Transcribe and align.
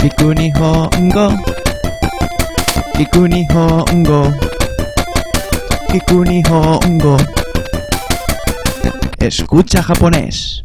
Kiku 0.00 0.32
Nihongo. 0.32 1.28
Kiku 2.96 3.28
Nihongo. 3.28 4.32
Kiku 5.92 6.24
Nihongo. 6.24 7.18
Escucha 9.18 9.82
japonés. 9.82 10.64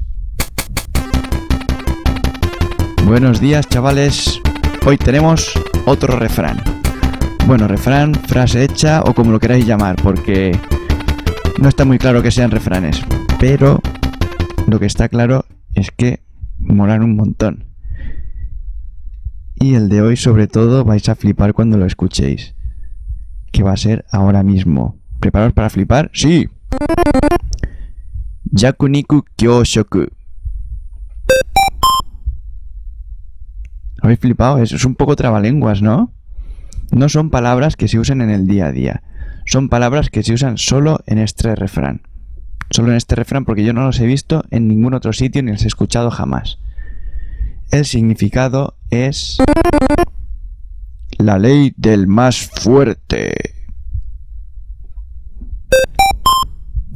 Buenos 3.03 3.41
días, 3.41 3.67
chavales. 3.67 4.39
Hoy 4.85 4.97
tenemos 4.97 5.51
otro 5.85 6.17
refrán. 6.17 6.63
Bueno, 7.45 7.67
refrán, 7.67 8.15
frase 8.15 8.63
hecha 8.63 9.01
o 9.01 9.13
como 9.13 9.31
lo 9.31 9.41
queráis 9.41 9.67
llamar, 9.67 9.97
porque 10.01 10.57
no 11.59 11.67
está 11.67 11.83
muy 11.83 11.97
claro 11.97 12.23
que 12.23 12.31
sean 12.31 12.51
refranes. 12.51 13.01
Pero 13.37 13.81
lo 14.65 14.79
que 14.79 14.85
está 14.85 15.09
claro 15.09 15.43
es 15.73 15.91
que 15.91 16.21
molan 16.57 17.03
un 17.03 17.17
montón. 17.17 17.74
Y 19.55 19.75
el 19.75 19.89
de 19.89 20.01
hoy 20.01 20.17
sobre 20.17 20.47
todo 20.47 20.83
vais 20.83 21.07
a 21.09 21.15
flipar 21.15 21.53
cuando 21.53 21.77
lo 21.77 21.85
escuchéis. 21.85 22.55
Que 23.51 23.63
va 23.63 23.71
a 23.71 23.77
ser 23.77 24.05
ahora 24.11 24.43
mismo. 24.43 24.97
¿Preparados 25.19 25.53
para 25.53 25.69
flipar? 25.69 26.11
Sí. 26.13 26.49
Yakuniku 28.51 29.23
Kyoshoku. 29.35 30.07
¿Habéis 34.01 34.19
flipado? 34.19 34.59
Eso 34.59 34.75
es 34.75 34.85
un 34.85 34.95
poco 34.95 35.15
trabalenguas, 35.15 35.81
¿no? 35.81 36.13
No 36.91 37.09
son 37.09 37.29
palabras 37.29 37.75
que 37.75 37.87
se 37.87 37.97
usen 37.97 38.21
en 38.21 38.29
el 38.29 38.47
día 38.47 38.67
a 38.67 38.71
día. 38.71 39.03
Son 39.45 39.69
palabras 39.69 40.09
que 40.09 40.21
se 40.21 40.33
usan 40.33 40.57
solo 40.57 40.99
en 41.07 41.17
este 41.17 41.55
refrán. 41.55 42.01
Solo 42.69 42.89
en 42.89 42.97
este 42.97 43.15
refrán 43.15 43.45
porque 43.45 43.63
yo 43.63 43.73
no 43.73 43.85
los 43.85 43.99
he 43.99 44.05
visto 44.05 44.43
en 44.51 44.67
ningún 44.67 44.93
otro 44.93 45.13
sitio 45.13 45.41
ni 45.41 45.51
los 45.51 45.63
he 45.63 45.67
escuchado 45.67 46.11
jamás. 46.11 46.59
El 47.71 47.85
significado 47.85 48.77
es 48.89 49.37
la 51.17 51.39
ley 51.39 51.73
del 51.77 52.07
más 52.07 52.37
fuerte. 52.47 53.33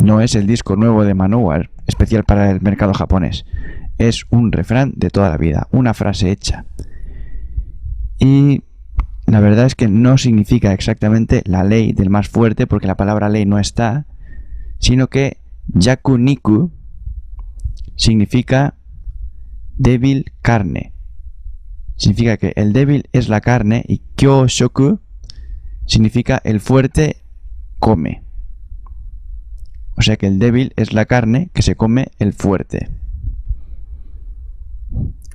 No 0.01 0.21
es 0.21 0.35
el 0.35 0.47
disco 0.47 0.75
nuevo 0.75 1.03
de 1.03 1.13
Manowar, 1.13 1.71
especial 1.87 2.23
para 2.23 2.49
el 2.51 2.61
mercado 2.61 2.93
japonés. 2.93 3.45
Es 3.97 4.25
un 4.29 4.51
refrán 4.51 4.93
de 4.95 5.09
toda 5.09 5.29
la 5.29 5.37
vida, 5.37 5.67
una 5.71 5.93
frase 5.93 6.31
hecha. 6.31 6.65
Y 8.17 8.63
la 9.25 9.39
verdad 9.39 9.65
es 9.65 9.75
que 9.75 9.87
no 9.87 10.17
significa 10.17 10.73
exactamente 10.73 11.41
la 11.45 11.63
ley 11.63 11.91
del 11.91 12.09
más 12.09 12.29
fuerte, 12.29 12.65
porque 12.65 12.87
la 12.87 12.97
palabra 12.97 13.29
ley 13.29 13.45
no 13.45 13.59
está, 13.59 14.05
sino 14.79 15.07
que 15.07 15.37
Yakuniku 15.67 16.71
significa 17.95 18.75
débil 19.79 20.33
carne. 20.41 20.93
Significa 21.95 22.37
que 22.37 22.53
el 22.55 22.73
débil 22.73 23.09
es 23.13 23.29
la 23.29 23.41
carne 23.41 23.83
y 23.87 23.99
Kyoshoku 24.15 24.99
significa 25.87 26.39
el 26.43 26.59
fuerte 26.59 27.23
come. 27.79 28.23
O 29.95 30.01
sea 30.01 30.17
que 30.17 30.27
el 30.27 30.37
débil 30.37 30.73
es 30.75 30.93
la 30.93 31.05
carne 31.05 31.49
que 31.53 31.61
se 31.61 31.75
come 31.75 32.09
el 32.19 32.33
fuerte. 32.33 32.89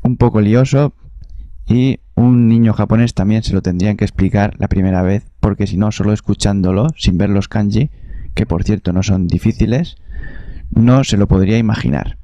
Un 0.02 0.16
poco 0.16 0.40
lioso 0.40 0.94
y 1.66 2.00
un 2.14 2.46
niño 2.46 2.74
japonés 2.74 3.14
también 3.14 3.42
se 3.42 3.54
lo 3.54 3.62
tendrían 3.62 3.96
que 3.96 4.04
explicar 4.04 4.54
la 4.58 4.68
primera 4.68 5.02
vez 5.02 5.26
porque 5.40 5.66
si 5.66 5.76
no, 5.76 5.90
solo 5.90 6.12
escuchándolo, 6.12 6.88
sin 6.96 7.18
ver 7.18 7.30
los 7.30 7.48
kanji, 7.48 7.90
que 8.34 8.46
por 8.46 8.62
cierto 8.64 8.92
no 8.92 9.02
son 9.02 9.26
difíciles, 9.26 9.96
no 10.70 11.04
se 11.04 11.16
lo 11.16 11.28
podría 11.28 11.58
imaginar. 11.58 12.18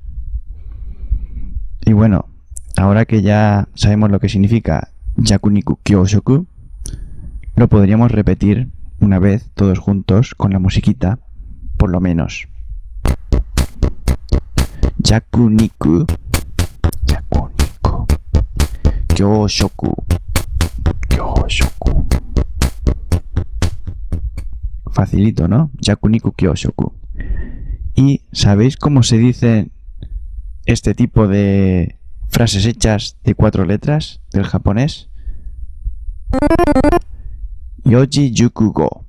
Y 1.91 1.92
bueno, 1.92 2.27
ahora 2.77 3.05
que 3.05 3.20
ya 3.20 3.66
sabemos 3.74 4.12
lo 4.12 4.20
que 4.20 4.28
significa 4.28 4.92
Yakuniku 5.16 5.80
Kyoshoku, 5.83 6.46
lo 7.56 7.66
podríamos 7.66 8.12
repetir 8.12 8.70
una 9.00 9.19
vez 9.19 9.50
todos 9.55 9.80
juntos 9.80 10.36
con 10.36 10.52
la 10.52 10.61
musiquita, 10.61 11.18
por 11.77 11.90
lo 11.90 11.98
menos. 11.98 12.46
Yakuniku 14.98 16.06
Yakuniku 17.08 18.06
Kyoshoku 19.08 20.05
Kyoshoku 21.08 22.06
Facilito, 24.92 25.48
¿no? 25.48 25.73
Yakuniku 25.80 26.30
Kyoshoku. 26.30 26.92
¿Y 27.96 28.23
sabéis 28.30 28.77
cómo 28.77 29.02
se 29.02 29.18
dice 29.18 29.73
este 30.73 30.95
tipo 30.95 31.27
de 31.27 31.97
frases 32.29 32.64
hechas 32.67 33.17
de 33.25 33.35
cuatro 33.35 33.64
letras 33.64 34.20
del 34.33 34.45
japonés? 34.45 35.08
Yoji 37.85 38.33
Yukugo. 38.33 39.05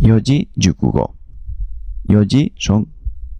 Yoji 0.00 0.50
Yukugo. 0.54 1.16
Yoji 2.04 2.52
son 2.56 2.92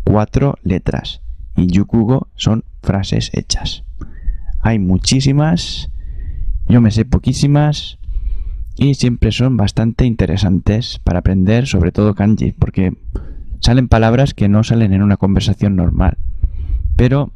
cuatro 0.04 0.58
letras 0.62 1.22
y 1.56 1.66
Yukugo 1.68 2.28
son 2.36 2.64
frases 2.82 3.30
hechas. 3.32 3.84
Hay 4.60 4.78
muchísimas, 4.78 5.90
yo 6.68 6.80
me 6.80 6.90
sé 6.90 7.04
poquísimas 7.04 7.98
y 8.76 8.94
siempre 8.94 9.32
son 9.32 9.56
bastante 9.56 10.04
interesantes 10.04 10.98
para 11.02 11.20
aprender, 11.20 11.66
sobre 11.66 11.92
todo 11.92 12.14
kanji, 12.14 12.52
porque 12.52 12.96
salen 13.60 13.88
palabras 13.88 14.34
que 14.34 14.48
no 14.48 14.64
salen 14.64 14.92
en 14.92 15.02
una 15.02 15.16
conversación 15.16 15.76
normal, 15.76 16.18
pero 16.96 17.32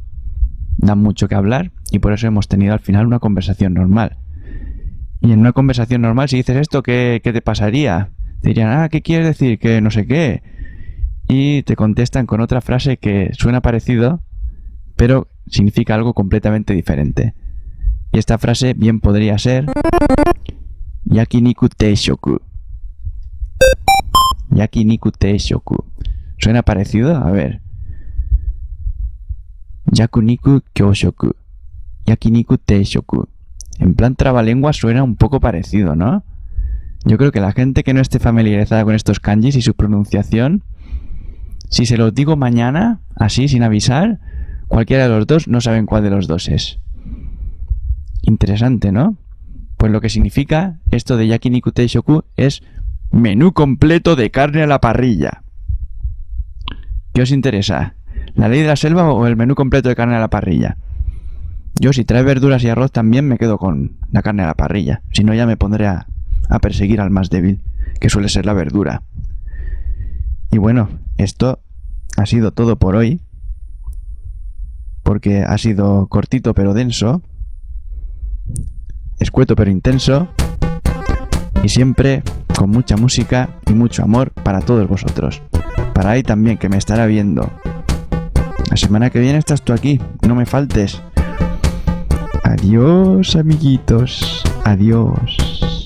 dan 0.78 0.98
mucho 0.98 1.28
que 1.28 1.34
hablar 1.34 1.72
y 1.90 1.98
por 1.98 2.12
eso 2.12 2.26
hemos 2.26 2.48
tenido 2.48 2.72
al 2.72 2.80
final 2.80 3.06
una 3.06 3.18
conversación 3.18 3.74
normal. 3.74 4.18
Y 5.20 5.32
en 5.32 5.40
una 5.40 5.52
conversación 5.52 6.02
normal, 6.02 6.28
si 6.28 6.38
dices 6.38 6.56
esto, 6.56 6.82
¿qué, 6.82 7.20
qué 7.22 7.32
te 7.32 7.42
pasaría? 7.42 8.10
Te 8.40 8.48
dirían, 8.48 8.70
ah, 8.70 8.88
¿qué 8.88 9.02
quieres 9.02 9.26
decir? 9.26 9.58
Que 9.58 9.80
no 9.82 9.90
sé 9.90 10.06
qué. 10.06 10.42
Y 11.28 11.62
te 11.62 11.76
contestan 11.76 12.26
con 12.26 12.40
otra 12.40 12.62
frase 12.62 12.96
que 12.96 13.30
suena 13.34 13.60
parecido, 13.60 14.22
pero 14.96 15.28
significa 15.46 15.94
algo 15.94 16.14
completamente 16.14 16.72
diferente. 16.72 17.34
Y 18.12 18.18
esta 18.18 18.38
frase 18.38 18.74
bien 18.74 19.00
podría 19.00 19.38
ser 19.38 19.66
Yakiniku 21.04 21.68
Teishoku. 21.68 22.40
Yakiniku 24.50 25.12
Teishoku. 25.12 25.84
¿Suena 26.40 26.62
parecido? 26.62 27.16
A 27.16 27.30
ver. 27.30 27.60
Yakuniku 29.92 30.62
Kyoshoku. 30.72 31.34
Yakiniku 32.06 32.56
Teishoku. 32.56 33.28
En 33.78 33.94
plan 33.94 34.16
trabalengua 34.16 34.72
suena 34.72 35.02
un 35.02 35.16
poco 35.16 35.40
parecido, 35.40 35.94
¿no? 35.96 36.24
Yo 37.04 37.18
creo 37.18 37.30
que 37.32 37.40
la 37.40 37.52
gente 37.52 37.82
que 37.82 37.94
no 37.94 38.00
esté 38.00 38.18
familiarizada 38.18 38.84
con 38.84 38.94
estos 38.94 39.20
kanjis 39.20 39.56
y 39.56 39.62
su 39.62 39.74
pronunciación, 39.74 40.64
si 41.68 41.86
se 41.86 41.96
los 41.96 42.14
digo 42.14 42.36
mañana, 42.36 43.00
así, 43.16 43.48
sin 43.48 43.62
avisar, 43.62 44.20
cualquiera 44.68 45.04
de 45.04 45.10
los 45.10 45.26
dos 45.26 45.48
no 45.48 45.60
saben 45.60 45.86
cuál 45.86 46.02
de 46.02 46.10
los 46.10 46.26
dos 46.26 46.48
es. 46.48 46.78
Interesante, 48.22 48.92
¿no? 48.92 49.16
Pues 49.76 49.92
lo 49.92 50.00
que 50.00 50.10
significa 50.10 50.78
esto 50.90 51.16
de 51.16 51.26
Yakiniku 51.26 51.72
Teishoku 51.72 52.24
es 52.36 52.62
menú 53.10 53.52
completo 53.52 54.16
de 54.16 54.30
carne 54.30 54.62
a 54.62 54.66
la 54.66 54.80
parrilla. 54.80 55.42
¿Qué 57.12 57.22
os 57.22 57.30
interesa? 57.30 57.94
¿La 58.34 58.48
ley 58.48 58.60
de 58.60 58.68
la 58.68 58.76
selva 58.76 59.12
o 59.12 59.26
el 59.26 59.36
menú 59.36 59.54
completo 59.54 59.88
de 59.88 59.96
carne 59.96 60.16
a 60.16 60.20
la 60.20 60.30
parrilla? 60.30 60.76
Yo 61.80 61.92
si 61.92 62.04
trae 62.04 62.22
verduras 62.22 62.62
y 62.62 62.68
arroz 62.68 62.92
también 62.92 63.26
me 63.26 63.38
quedo 63.38 63.58
con 63.58 63.96
la 64.10 64.22
carne 64.22 64.42
a 64.42 64.46
la 64.46 64.54
parrilla. 64.54 65.02
Si 65.12 65.24
no 65.24 65.34
ya 65.34 65.46
me 65.46 65.56
pondré 65.56 65.86
a, 65.86 66.06
perseguir 66.60 67.00
al 67.00 67.10
más 67.10 67.30
débil, 67.30 67.62
que 68.00 68.10
suele 68.10 68.28
ser 68.28 68.46
la 68.46 68.52
verdura. 68.52 69.02
Y 70.50 70.58
bueno, 70.58 70.88
esto 71.16 71.60
ha 72.16 72.26
sido 72.26 72.52
todo 72.52 72.76
por 72.76 72.96
hoy. 72.96 73.20
Porque 75.02 75.42
ha 75.42 75.56
sido 75.58 76.06
cortito 76.08 76.54
pero 76.54 76.74
denso. 76.74 77.22
Escueto 79.18 79.56
pero 79.56 79.70
intenso. 79.70 80.28
Y 81.62 81.68
siempre 81.68 82.22
con 82.56 82.70
mucha 82.70 82.96
música 82.96 83.58
y 83.66 83.72
mucho 83.72 84.02
amor 84.02 84.32
para 84.32 84.60
todos 84.60 84.88
vosotros. 84.88 85.40
Para 86.00 86.12
ahí 86.12 86.22
también 86.22 86.56
que 86.56 86.70
me 86.70 86.78
estará 86.78 87.04
viendo. 87.04 87.50
La 88.70 88.76
semana 88.78 89.10
que 89.10 89.18
viene 89.18 89.36
estás 89.36 89.60
tú 89.60 89.74
aquí, 89.74 90.00
no 90.26 90.34
me 90.34 90.46
faltes. 90.46 90.98
Adiós, 92.42 93.36
amiguitos. 93.36 94.42
Adiós. 94.64 95.79